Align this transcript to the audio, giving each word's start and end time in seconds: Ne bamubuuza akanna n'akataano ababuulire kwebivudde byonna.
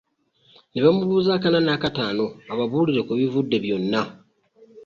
Ne 0.71 0.79
bamubuuza 0.83 1.29
akanna 1.33 1.59
n'akataano 1.63 2.25
ababuulire 2.51 3.01
kwebivudde 3.03 3.57
byonna. 3.63 4.01